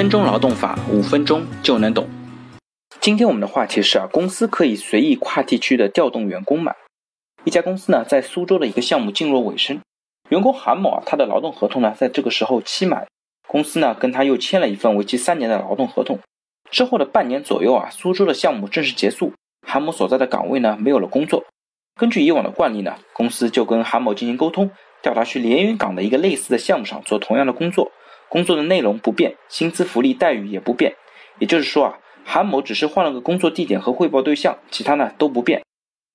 [0.00, 2.08] 分钟劳动法，五分钟就能懂。
[3.02, 6.72] 今天我们的话题是啊，公司可以随意跨地区的调动员工吗？
[7.44, 9.78] 一家公司呢，在苏州的一个项目进入尾声，
[10.30, 13.06] 员工韩某啊，他的劳动合同呢，在这个时候期满，
[13.46, 16.18] 公司呢，跟他又签了一份为期三年的劳动合同。
[16.70, 19.34] 之后的半年左右啊，苏州的项目正式结束，
[19.66, 21.44] 韩某所在的岗位呢，没有了工作。
[22.00, 24.70] 根据以往的惯例呢，公司就跟韩某进行沟通，
[25.02, 27.92] 调他去连云港的一个类似的项目上做同样的工作。
[28.30, 30.94] 工作的内容不变，薪资福利待遇也不变，
[31.40, 35.62] 也就是说啊，韩某只是换了个工作地点和汇报对象，其他呢都不变。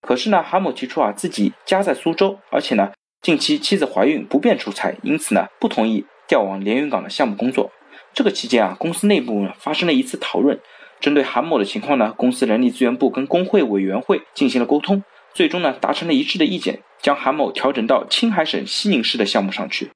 [0.02, 7.70] 可是呢，韩某提出啊，自己家在苏州，而且呢，近期妻子怀孕，不便出差，因此呢，不同意调往连云港的项目工作。
[8.14, 10.58] 这个期间啊，公司内部呢发生了一次讨论，
[11.02, 15.04] 针对韩某的情况呢，公司人力资源部跟工会委员会进行了沟通，
[15.34, 19.92] 最终呢达成了一致的意见，将韩某调整到青海省西宁市的项目上去。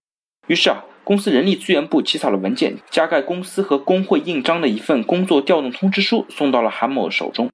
[0.47, 0.83] 于是啊。
[1.09, 7.49] 公司人力资源部起草了文件，加盖公司和工会印章的一份工作调动通知书送到了韩某手中。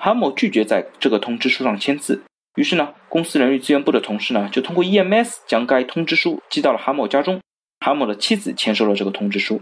[0.00, 2.22] 韩某拒绝在这个通知书上签字，
[2.54, 7.40] 于是呢，公司人力资源部的同事呢就通过 EMS 将该通知书寄到了韩某家中。
[7.84, 9.60] 韩某的妻子签收了这个通知书，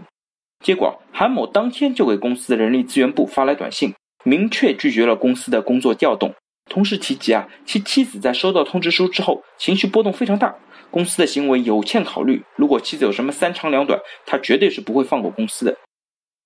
[0.63, 6.35] 结果韩某当天就给公司的人力资源部发来短信，明确拒绝了公司的工作调动。
[6.69, 10.55] 同时提及啊，其妻子在收到通知书之后情绪波动非常大。
[10.91, 15.77] 公司的行为有欠考虑，如果妻子有什么三长两短，他绝对是不会放过公司的。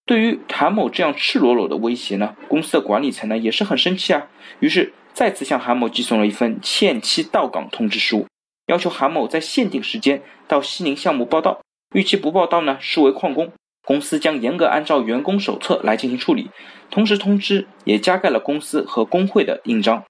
[0.06, 4.28] 对于韩某这样赤裸裸的威胁呢，公司的管理层呢也是很生气啊，
[4.60, 8.28] 于是再次向韩某寄送了一份限期到岗通知书，
[8.68, 11.62] 要求韩某在限定时间到西宁项目报到，
[11.96, 13.54] 逾期不报到呢视为旷工，
[13.86, 16.50] 公司将严格按照员工手册来进行处理。
[16.90, 20.04] 同时通知也加盖了公司和工会的印章。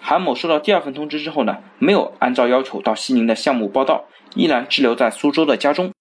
[0.00, 5.92] 韩某收到第二份通知之后呢，没有按照要求到西宁的项目报到，依然滞留在苏州的家中。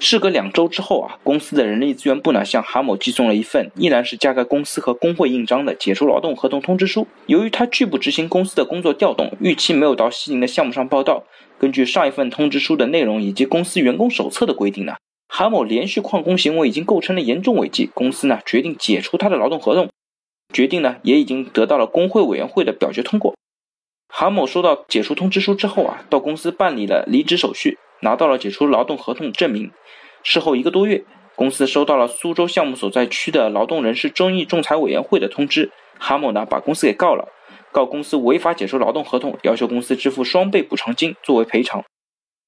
[0.00, 7.08] 事隔两周之后啊，公司的人力资源部呢向韩某寄送了一份依然是加盖公司和工会印章的解除劳动合同通知书。
[7.26, 11.24] 由于他拒不执行公司的工作调动，逾期没有到西宁的项目上报到，
[11.58, 14.94] 根据上一份通知书的内容以及公司员工手册的规定呢，
[15.28, 19.88] 韩某连续旷工行为已经构成了严重违纪，公司呢决定解除他的劳动合同。
[20.52, 23.34] 决定呢，也已经得到了工会委员会的表决通过。
[24.08, 29.70] 韩某收到解除通知书之后啊，到公司办理了离职手续，拿到了解除劳动合同证明。
[30.22, 31.04] 事后一个多月，
[31.36, 37.28] 公司收到了苏州项目所在区的劳动人事争议仲裁委员会的通知，韩某呢把公司给告了，
[37.70, 41.84] 告公司违法解除劳动合同，要求公司支付双倍补偿金作为赔偿。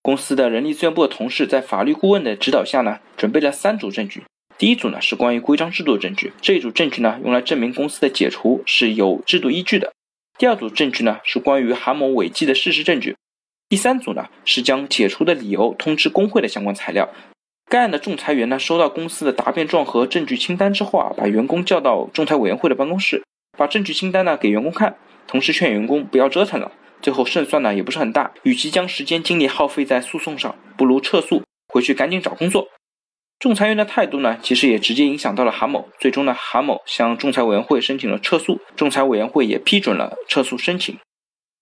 [0.03, 4.25] 公司的人力资源部的同事在法律顾问的指导下呢，准备了三组证据。
[4.60, 9.94] 第一组呢是关于规章制度的证据，这一组证据呢用来证明公司的解除是有制度依据的。
[10.37, 13.16] 第二组证据呢是关于韩某违纪的事实证据。
[13.70, 17.09] 第三组呢是将解除的理由通知工会的相关材料。
[17.70, 23.25] 该案的仲裁员呢收到公司的答辩状和证据清单之后啊，把员工叫到仲裁委员会的办公室，
[23.56, 24.94] 把证据清单呢给员工看，
[25.26, 26.70] 同时劝员工不要折腾了。
[27.00, 32.69] 最后胜算呢也不是很大，与其将时间精力耗费在诉讼上，不如撤诉，回去赶紧找工作。
[33.41, 35.89] 仲裁员的态度呢，其实也直接影响到了韩某。
[35.99, 40.99] 最终呢，韩某向仲裁委员会申请了撤诉，仲裁委员会也批准了撤诉申请。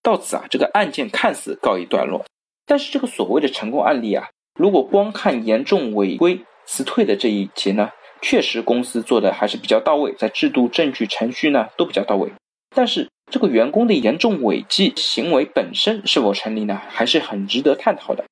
[0.03, 2.25] 到此啊，这个案件看似告一段落。
[2.65, 4.27] 但是这个所谓的成功案例啊，
[4.59, 7.89] 如果光看严重违规辞退的这一节呢，
[8.21, 12.29] 确实公司做的还是比较到位，在制度、证据、程序呢都比较到位。
[12.75, 18.25] 但是这个员工的严重违纪行为本身是否成立呢，还是很值得探讨的。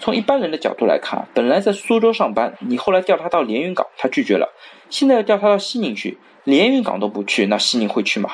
[0.00, 4.48] 从一般人的角度来看，本来在苏州上班，你后来调他到连云港，他拒绝了。
[4.88, 8.30] 现在要调他到西宁去，连云港都不去，那西宁会去吗？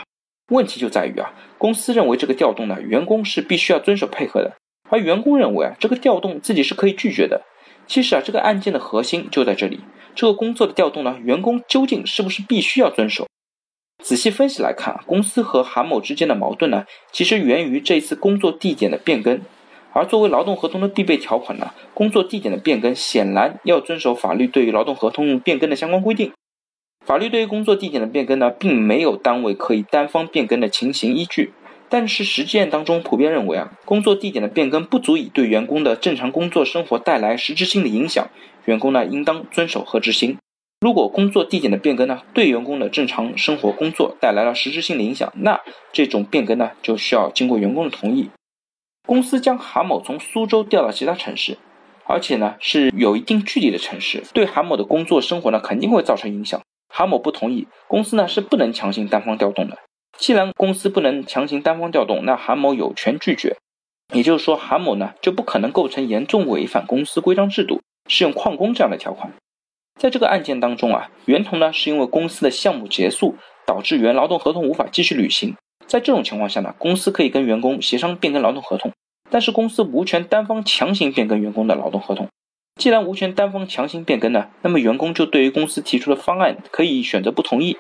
[0.51, 4.53] 问题就在于啊，公司认为这个调动呢，员工是必须要遵守配合的，
[4.91, 7.43] 而员工认为啊，这个调动自己是可以拒绝的。
[7.87, 9.81] 其实啊，这个案件的核心就在这里，
[10.15, 13.27] 这个工作的调动呢，员工究竟是不是必须要遵守？
[14.03, 19.41] 仔细分析来看，公司和韩某之间的矛盾呢，其实源于这一次工作地点的变更。
[19.95, 26.33] 而作为劳动合同的必备条款呢，工作地点的变更显然要遵守法律对于劳动合同变更的相关规定。
[27.07, 31.53] 法律对于工作地点的变更呢，并没有单位可以单方变更的情形依据。
[31.91, 38.27] 但是实践当中普遍认为啊，工作地点的变更不足以对员工的正常工作生活带来实质性的影响，
[38.65, 40.37] 员工呢应当遵守和执行。
[40.81, 45.61] 如果工作地点的变更呢，对员工的正常生活工作带来了实质性的影响，那
[45.93, 48.31] 这种变更呢，就需要经过员工的同意。
[49.07, 51.59] 公司将韩某从苏州调到其他城市，
[52.07, 56.61] 而且呢是有一定距离的城市，对韩某的工作生活呢肯定会造成影响。
[56.89, 59.77] 韩某不同意，公司呢是不能强行单方调动的。
[60.17, 63.57] 既然公司不能强行单方调动，那韩某有权拒绝。
[64.13, 69.33] 也就是说，韩某呢就不可能构成严重违反公司规章制度、适用旷工这样的条款。
[69.99, 73.37] 在这个案件当中啊，源头呢是因为公司的项目结束，
[73.67, 75.57] 导致原劳动合同无法继续履行。
[75.95, 78.91] 在这种情况下呢，公司可以跟员工协商变更劳动合同，
[79.31, 82.27] 但是公司无权单方强行变更员工的劳动合同。
[82.81, 87.77] 既然无权单方强行变更呢，那么员工就对于公司提出的方案可以选择不同意。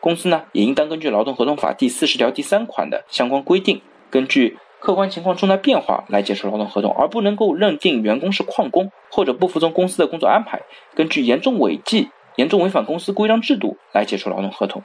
[0.00, 10.62] 公司呢也应当根据劳动合同法第四十条第三款的相关规定，根据客观情况重大变化来解除劳动合同，而不能够认定员工是旷工或者不服从公司的工作安排，
[10.94, 14.84] 根据严重违纪、严重违反公司规章制度来解除劳动合同。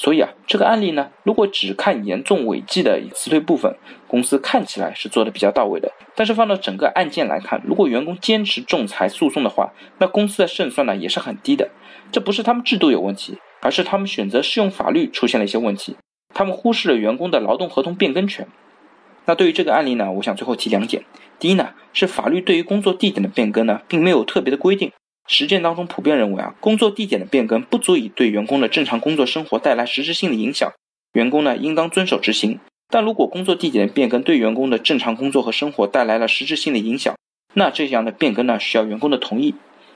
[0.00, 3.76] 所以啊，这个案例呢，如果只看严重违纪的辞退部分，
[4.08, 5.92] 公司看起来是做的比较到位的。
[6.16, 11.68] 但是放到整个案件来看，如果员工坚持仲裁诉讼的话，那公司的胜算呢也是很低的。
[12.10, 15.94] 这不是他们制度有问题，而是他们选择适用法律出现了一些问题。
[16.32, 18.48] 他们忽视了员工的劳动合同变更权。
[19.26, 21.04] 那对于这个案例呢，我想最后提两点。
[21.38, 24.90] 第一呢，是法律对于工作地点的变更呢，并没有特别的规定。
[25.32, 30.72] 实践当中普遍认为啊，工作地点的变更不足以对员工的正常工作生活带来实质性的影响，
[31.12, 32.58] 员工呢应当遵守执行。
[32.88, 37.14] 但如果工作地点的变更对员工的正常工作和生活带来了实质性的影响，
[37.54, 39.54] 那这样的变更呢需要员工的同意。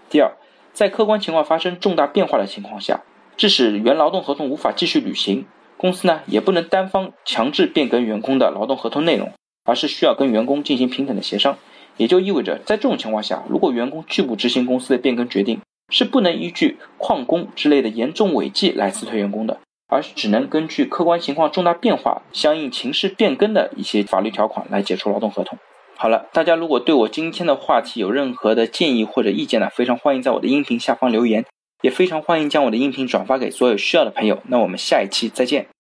[0.08, 0.31] 第二，
[0.72, 3.00] 在客观情况发生重大变化的情况下，
[3.36, 5.46] 致使原劳动合同无法继续履行，
[5.76, 9.32] 公司呢也不能单方强制变更员工的劳动合同内容，
[9.64, 11.58] 而是需要跟员工进行平等的协商。
[11.96, 15.61] 也就意味着，在这种情况下，如果员工拒不执行公司的变更决定，
[15.91, 19.58] 是不能依据旷工之类的严重违纪来辞退员工的，
[19.88, 25.58] 而是只能根据客观情况重大变化、相应情势变更的一些法律条款来解除劳动合同。
[25.96, 31.44] 好了，大家如果对我今天的话题有任何的建议或者意见呢，非常欢迎在我的音频下方留言，
[31.82, 34.43] 也非常欢迎将我的音频转发给所有需要的朋友。
[34.49, 35.73] 那我们下一期再见。